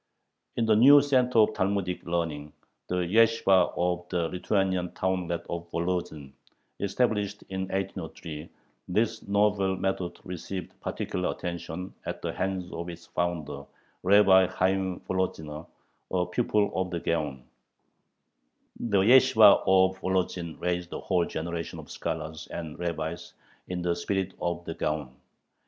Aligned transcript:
In 0.55 0.65
the 0.65 0.75
new 0.75 0.99
center 0.99 1.37
of 1.37 1.53
Talmudic 1.53 2.03
learning, 2.07 2.53
the 2.87 3.05
yeshibah 3.05 3.71
of 3.77 4.09
the 4.09 4.29
Lithuanian 4.29 4.89
townlet 4.93 5.45
of 5.47 5.69
Volozhin, 5.69 6.33
established 6.79 7.43
in 7.49 7.67
1803, 7.67 8.49
this 8.87 9.21
novel 9.27 9.75
method 9.77 10.19
received 10.23 10.73
particular 10.81 11.29
attention 11.29 11.93
at 12.03 12.23
the 12.23 12.33
hands 12.33 12.71
of 12.71 12.89
its 12.89 13.05
founder, 13.05 13.63
Rabbi 14.01 14.47
Hayyim 14.47 15.01
Volozhiner, 15.01 15.67
a 16.09 16.25
pupil 16.25 16.71
of 16.73 16.89
the 16.89 16.99
Gaon. 16.99 17.43
The 18.79 19.01
yeshibah 19.01 19.61
of 19.67 19.99
Volozhin 20.01 20.59
raised 20.59 20.91
a 20.93 20.99
whole 20.99 21.25
generation 21.25 21.77
of 21.77 21.91
scholars 21.91 22.47
and 22.47 22.79
rabbis 22.79 23.33
"in 23.67 23.83
the 23.83 23.95
spirit 23.95 24.33
of 24.41 24.65
the 24.65 24.73
Gaon." 24.73 25.15